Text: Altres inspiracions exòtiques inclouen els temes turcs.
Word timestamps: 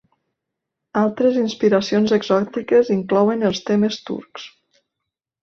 Altres 1.01 1.37
inspiracions 1.41 2.13
exòtiques 2.17 2.91
inclouen 2.97 3.47
els 3.51 3.63
temes 3.69 4.01
turcs. 4.09 4.49